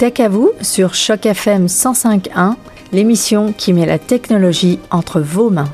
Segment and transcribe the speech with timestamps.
[0.00, 2.54] Tech à vous sur Choc FM 105.1,
[2.90, 5.68] l'émission qui met la technologie entre vos mains.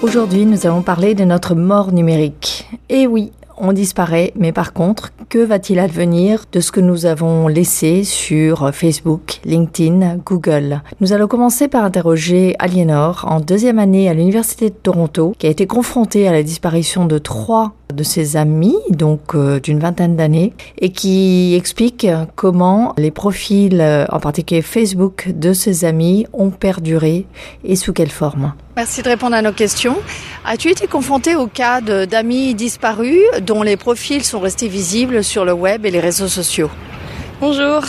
[0.00, 2.68] Aujourd'hui, nous allons parler de notre mort numérique.
[2.88, 7.48] Et oui, on disparaît, mais par contre, que va-t-il advenir de ce que nous avons
[7.48, 10.82] laissé sur Facebook, LinkedIn, Google?
[11.00, 15.50] Nous allons commencer par interroger Aliénor, en deuxième année à l'Université de Toronto, qui a
[15.50, 20.52] été confrontée à la disparition de trois de ses amis, donc euh, d'une vingtaine d'années,
[20.78, 22.06] et qui explique
[22.36, 27.26] comment les profils, euh, en particulier Facebook, de ses amis ont perduré
[27.64, 28.52] et sous quelle forme.
[28.78, 29.96] Merci de répondre à nos questions.
[30.44, 35.52] As-tu été confronté au cas d'amis disparus dont les profils sont restés visibles sur le
[35.52, 36.70] web et les réseaux sociaux?
[37.40, 37.82] Bonjour.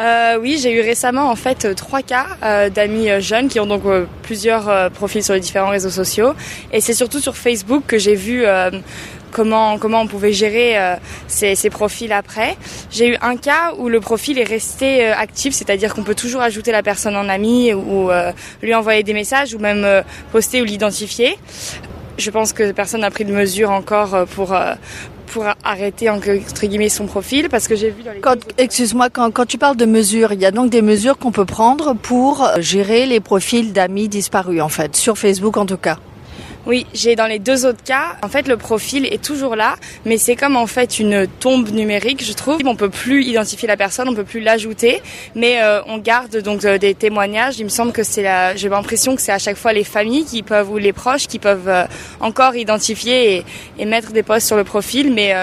[0.00, 3.66] Euh, oui, j'ai eu récemment en fait trois cas euh, d'amis euh, jeunes qui ont
[3.66, 3.84] donc
[4.22, 6.32] plusieurs profils sur les différents réseaux sociaux.
[6.72, 8.44] Et c'est surtout sur Facebook que j'ai vu
[9.32, 10.76] comment comment on pouvait gérer
[11.26, 12.56] ces, ces, profils après.
[12.90, 16.72] J'ai eu un cas où le profil est resté actif, c'est-à-dire qu'on peut toujours ajouter
[16.72, 18.10] la personne en ami ou
[18.62, 19.86] lui envoyer des messages ou même
[20.30, 21.36] poster ou l'identifier.
[22.18, 24.54] Je pense que personne n'a pris de mesures encore pour
[25.32, 29.46] pour arrêter entre guillemets son profil parce que j'ai vu dans les excuse-moi quand, quand
[29.46, 33.06] tu parles de mesures il y a donc des mesures qu'on peut prendre pour gérer
[33.06, 35.96] les profils d'amis disparus en fait sur Facebook en tout cas
[36.66, 39.74] oui, j'ai dans les deux autres cas, en fait le profil est toujours là,
[40.04, 42.60] mais c'est comme en fait une tombe numérique, je trouve.
[42.64, 45.02] On peut plus identifier la personne, on peut plus l'ajouter,
[45.34, 47.58] mais euh, on garde donc euh, des témoignages.
[47.58, 50.24] Il me semble que c'est la, j'ai l'impression que c'est à chaque fois les familles
[50.24, 51.84] qui peuvent ou les proches qui peuvent euh,
[52.20, 53.44] encore identifier et,
[53.78, 55.34] et, mettre des posts sur le profil, mais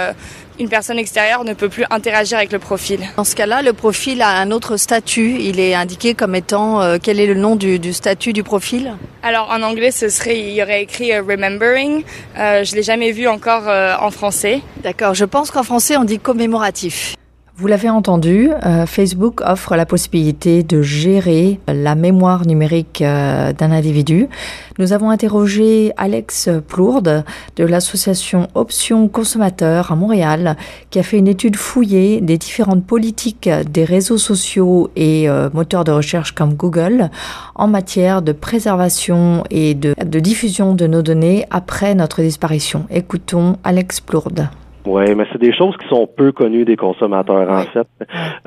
[0.59, 2.99] une personne extérieure ne peut plus interagir avec le profil.
[3.15, 5.37] Dans ce cas-là, le profil a un autre statut.
[5.39, 8.93] Il est indiqué comme étant euh, quel est le nom du, du, statut du profil?
[9.23, 12.03] Alors en anglais, ce serait il y aurait écrit uh, remembering.
[12.37, 14.61] Euh, je l'ai jamais vu encore euh, en français.
[14.83, 15.13] D'accord.
[15.13, 17.15] Je pense qu'en français on dit commémoratif.
[17.59, 23.71] Vous l'avez entendu, euh, Facebook offre la possibilité de gérer la mémoire numérique euh, d'un
[23.71, 24.29] individu.
[24.77, 27.25] Nous avons interrogé Alex Plourde
[27.57, 30.55] de l'association Options Consommateurs à Montréal
[30.89, 35.83] qui a fait une étude fouillée des différentes politiques des réseaux sociaux et euh, moteurs
[35.83, 37.09] de recherche comme Google
[37.55, 42.85] en matière de préservation et de, de diffusion de nos données après notre disparition.
[42.89, 44.47] Écoutons Alex Plourde.
[44.89, 47.87] Oui, mais c'est des choses qui sont peu connues des consommateurs, en fait.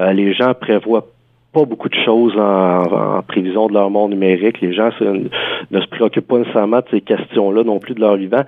[0.01, 1.07] Euh, les gens prévoient
[1.53, 4.61] pas beaucoup de choses en, en, prévision de leur monde numérique.
[4.61, 8.17] Les gens se, ne se préoccupent pas nécessairement de ces questions-là non plus de leur
[8.17, 8.43] vivant.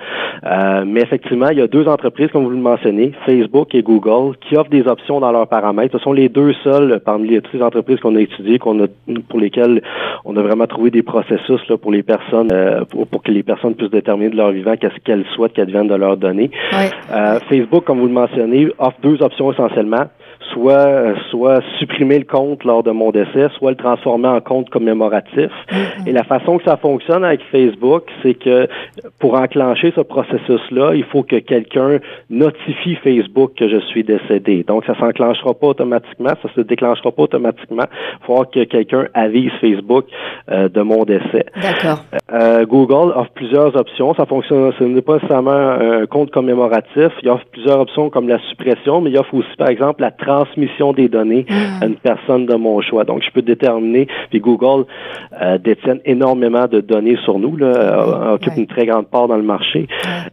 [0.45, 4.37] Euh, mais effectivement, il y a deux entreprises, comme vous le mentionnez, Facebook et Google,
[4.41, 5.97] qui offrent des options dans leurs paramètres.
[5.99, 8.87] Ce sont les deux seuls parmi les, toutes les entreprises qu'on a étudiées, qu'on a,
[9.29, 9.83] pour lesquelles
[10.25, 13.43] on a vraiment trouvé des processus là, pour les personnes, euh, pour, pour, que les
[13.43, 16.51] personnes puissent déterminer de leur vivant qu'est-ce qu'elles souhaitent qu'elles deviennent de leurs données.
[16.73, 20.07] Euh, Facebook, comme vous le mentionnez, offre deux options essentiellement
[20.53, 25.51] soit soit supprimer le compte lors de mon décès, soit le transformer en compte commémoratif.
[25.71, 26.09] Mm-hmm.
[26.09, 28.69] Et la façon que ça fonctionne avec Facebook, c'est que
[29.19, 31.99] pour enclencher ce processus-là, il faut que quelqu'un
[32.31, 34.65] notifie Facebook que je suis décédé.
[34.67, 37.85] Donc, ça s'enclenchera pas automatiquement, ça se déclenchera pas automatiquement.
[38.23, 40.07] Il faut que quelqu'un avise Facebook
[40.51, 41.47] euh, de mon décès.
[41.61, 42.05] D'accord.
[42.33, 44.15] Euh, Google offre plusieurs options.
[44.15, 47.11] Ça fonctionne, ce n'est pas seulement un compte commémoratif.
[47.23, 50.93] Il offre plusieurs options comme la suppression, mais il offre aussi, par exemple, la transmission
[50.93, 51.83] des données mmh.
[51.83, 53.05] à une personne de mon choix.
[53.05, 54.85] Donc, je peux déterminer, puis Google
[55.41, 58.61] euh, détient énormément de données sur nous, là, euh, occupe ouais.
[58.61, 59.87] une très grande part dans le marché,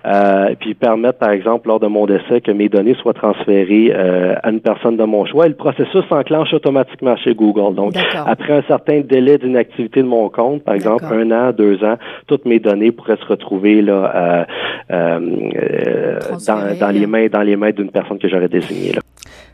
[0.05, 4.35] euh, puis permettre, par exemple, lors de mon décès, que mes données soient transférées euh,
[4.43, 5.45] à une personne de mon choix.
[5.45, 7.75] Et le processus s'enclenche automatiquement chez Google.
[7.75, 7.93] Donc,
[8.25, 11.97] après un certain délai d'inactivité de mon compte, par exemple un an, deux ans,
[12.27, 14.45] toutes mes données pourraient se retrouver là
[14.91, 18.93] euh, dans, les mains dans les mains d'une personne que j'aurais désignée.
[18.93, 19.01] Là.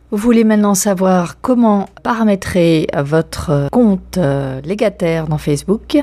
[0.09, 5.97] Vous voulez maintenant savoir comment paramétrer votre compte euh, légataire dans Facebook?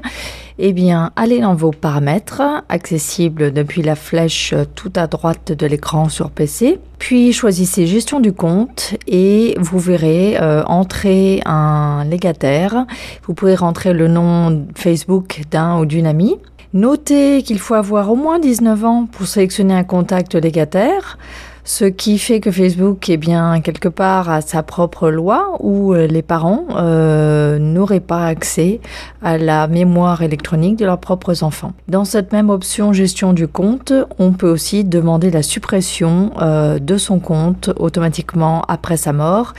[0.58, 6.10] Eh bien, allez dans vos paramètres, accessibles depuis la flèche tout à droite de l'écran
[6.10, 12.84] sur PC, puis choisissez gestion du compte et vous verrez euh, entrer un légataire.
[13.22, 16.36] Vous pouvez rentrer le nom Facebook d'un ou d'une amie.
[16.74, 21.16] Notez qu'il faut avoir au moins 19 ans pour sélectionner un contact légataire
[21.64, 26.22] ce qui fait que Facebook eh bien quelque part à sa propre loi où les
[26.22, 28.80] parents euh, n'auraient pas accès
[29.22, 31.72] à la mémoire électronique de leurs propres enfants.
[31.88, 36.98] Dans cette même option gestion du compte, on peut aussi demander la suppression euh, de
[36.98, 39.54] son compte automatiquement après sa mort.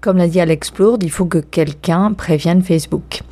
[0.00, 3.22] Comme l'a dit Alex Plourde, il faut que quelqu'un prévienne Facebook.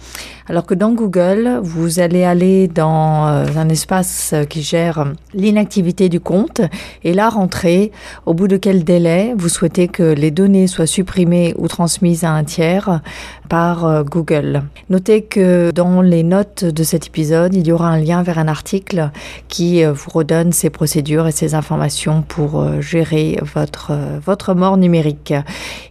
[0.49, 6.20] Alors que dans Google, vous allez aller dans euh, un espace qui gère l'inactivité du
[6.20, 6.61] compte
[7.03, 7.93] et là rentrer
[8.26, 12.31] Au bout de quel délai vous souhaitez que les données soient supprimées ou transmises à
[12.31, 13.00] un tiers
[13.49, 14.62] par euh, Google?
[14.90, 18.49] Notez que dans les notes de cet épisode, il y aura un lien vers un
[18.49, 19.11] article
[19.49, 23.93] qui euh, vous redonne ces procédures et ces informations pour euh, gérer votre,
[24.25, 25.34] votre mort numérique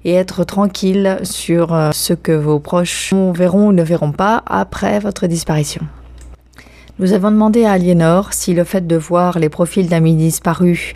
[0.05, 5.27] et être tranquille sur ce que vos proches verront ou ne verront pas après votre
[5.27, 5.81] disparition.
[6.99, 10.93] Nous avons demandé à Aliénor si le fait de voir les profils d'amis disparus,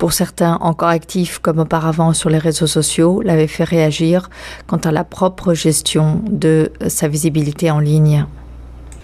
[0.00, 4.30] pour certains encore actifs comme auparavant sur les réseaux sociaux, l'avait fait réagir
[4.66, 8.24] quant à la propre gestion de sa visibilité en ligne.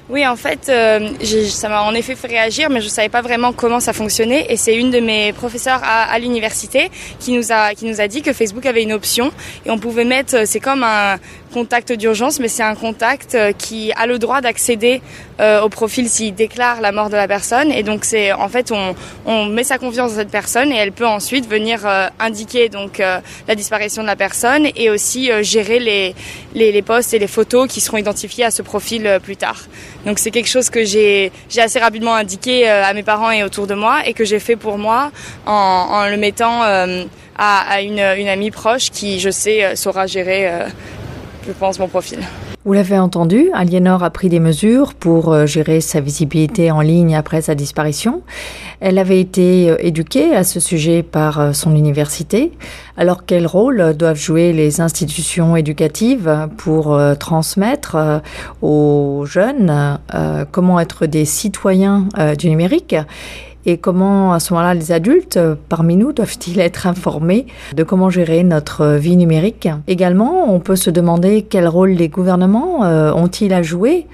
[0.09, 1.11] Oui, en fait, euh,
[1.49, 4.47] ça m'a en effet fait réagir, mais je ne savais pas vraiment comment ça fonctionnait.
[4.49, 8.07] Et c'est une de mes professeurs à, à l'université qui nous a qui nous a
[8.07, 9.33] dit que Facebook avait une option
[9.67, 10.47] et on pouvait mettre.
[10.47, 11.17] C'est comme un
[11.57, 15.01] contact d'urgence, mais c'est un contact euh, qui a le droit d'accéder
[15.41, 17.73] euh, au profil s'il déclare la mort de la personne.
[17.73, 18.71] Et donc c'est en fait
[19.25, 22.99] on, met sa confiance dans cette personne et elle peut ensuite venir euh, indiquer donc
[22.99, 26.15] la disparition de la personne et aussi gérer les,
[26.55, 29.61] les, posts et les photos qui seront identifiés à ce profil plus tard.
[30.05, 33.75] Donc c'est quelque chose que j'ai assez rapidement indiqué à mes parents et autour de
[33.75, 35.11] moi et que j'ai fait pour moi
[35.47, 36.63] en, le mettant
[37.39, 40.51] à, une, amie proche qui, je sais, saura gérer
[41.47, 42.19] je pense, mon profil.
[42.65, 47.15] Vous l'avez entendu, Aliénor a pris des mesures pour euh, gérer sa visibilité en ligne
[47.15, 48.23] après sa disparition.
[48.81, 52.51] Elle avait été euh, éduquée à ce sujet par euh, son université.
[52.97, 58.23] Alors quel rôle doivent jouer les institutions éducatives pour transmettre
[58.63, 59.99] aux jeunes
[60.51, 62.07] comment être des citoyens
[62.39, 62.97] du numérique?
[63.67, 68.11] Et comment, à ce moment-là, les adultes euh, parmi nous doivent-ils être informés de comment
[68.11, 69.69] gérer notre vie numérique?
[69.89, 74.07] Également, on peut se demander quel rôle les gouvernements euh, ont-ils à jouer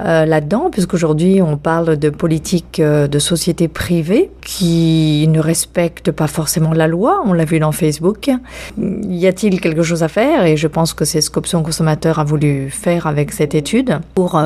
[0.00, 6.72] euh, là-dedans, puisqu'aujourd'hui, on parle de politique de société privée qui ne respecte pas forcément
[6.72, 7.22] la loi.
[7.24, 8.28] On l'a vu dans Facebook.
[8.76, 10.44] Y a-t-il quelque chose à faire?
[10.44, 14.40] Et je pense que c'est ce qu'Option Consommateur a voulu faire avec cette étude pour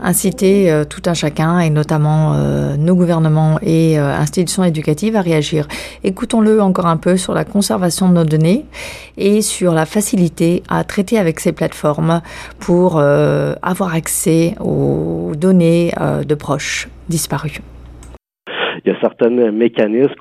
[0.00, 2.34] inciter tout un chacun, et notamment
[2.78, 5.66] nos gouvernements et euh, institutions éducatives à réagir.
[6.04, 8.64] Écoutons-le encore un peu sur la conservation de nos données
[9.16, 12.20] et sur la facilité à traiter avec ces plateformes
[12.58, 17.60] pour euh, avoir accès aux données euh, de proches disparus
[18.84, 20.14] il y a certains mécanismes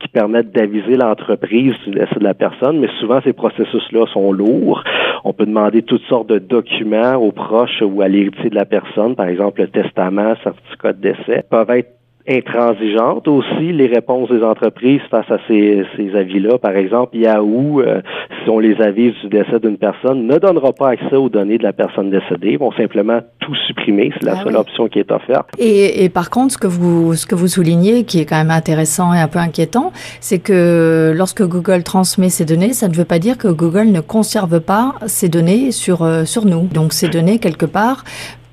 [0.00, 4.82] qui permettent d'aviser l'entreprise du décès de la personne, mais souvent ces processus-là sont lourds.
[5.24, 9.14] On peut demander toutes sortes de documents aux proches ou à l'héritier de la personne,
[9.14, 15.00] par exemple le testament, certificat de décès, peuvent être intransigeantes aussi les réponses des entreprises
[15.10, 16.58] face à ces, ces avis-là.
[16.58, 18.02] Par exemple, Yahoo, euh,
[18.42, 21.62] si on les avise du décès d'une personne, ne donnera pas accès aux données de
[21.62, 22.52] la personne décédée.
[22.52, 24.10] Ils vont simplement tout supprimer.
[24.14, 25.48] C'est la ah seule option qui est offerte.
[25.58, 28.50] Et, et, par contre, ce que vous ce que vous soulignez, qui est quand même
[28.50, 33.04] intéressant et un peu inquiétant, c'est que lorsque Google transmet ces données, ça ne veut
[33.04, 36.68] pas dire que Google ne conserve pas ces données sur euh, sur nous.
[36.72, 38.04] Donc ces données quelque part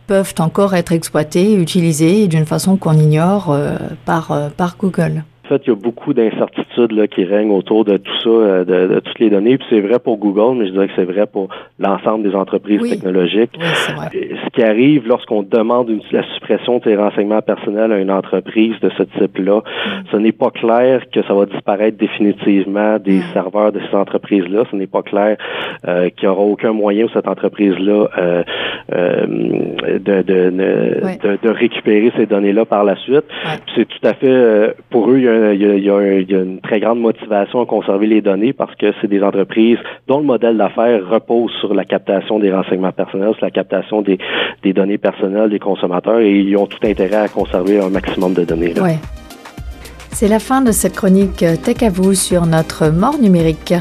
[0.07, 3.77] peuvent encore être exploités, utilisés d'une façon qu'on ignore euh,
[4.31, 5.23] euh, par Google.
[5.47, 8.99] En fait, il y a beaucoup d'incertitudes qui règnent autour de tout ça, euh, de,
[8.99, 9.57] toutes les données.
[9.57, 11.47] Puis c'est vrai pour Google, mais je dirais que c'est vrai pour
[11.79, 13.57] l'ensemble des entreprises technologiques.
[14.11, 18.89] Ce qui arrive lorsqu'on demande la suppression de ces renseignements personnels à une entreprise de
[18.97, 20.03] ce type-là, mm.
[20.11, 23.23] ce n'est pas clair que ça va disparaître définitivement des mm.
[23.31, 24.65] serveurs de ces entreprises-là.
[24.69, 25.37] Ce n'est pas clair
[25.87, 28.43] euh, qu'il n'y aura aucun moyen pour cette entreprise-là euh,
[28.89, 33.23] de, de, de, récupérer ces données-là par la suite.
[33.75, 36.99] C'est tout à fait, pour eux, il y a il y, a, une très grande
[36.99, 39.77] motivation à conserver les données parce que c'est des entreprises
[40.07, 44.17] dont le modèle d'affaires repose sur la captation des renseignements personnels, sur la captation des,
[44.73, 48.73] données personnelles des consommateurs et ils ont tout intérêt à conserver un maximum de données.
[50.19, 53.75] C'est la fin de cette chronique Tech à vous sur notre mort numérique.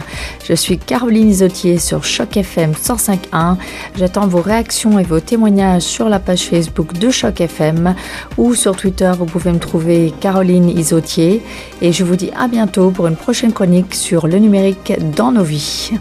[0.47, 3.57] Je suis Caroline Isotier sur Choc FM 105.1.
[3.97, 7.95] J'attends vos réactions et vos témoignages sur la page Facebook de Choc FM
[8.37, 9.11] ou sur Twitter.
[9.19, 11.43] Vous pouvez me trouver Caroline Isotier
[11.81, 15.43] et je vous dis à bientôt pour une prochaine chronique sur le numérique dans nos
[15.43, 15.93] vies.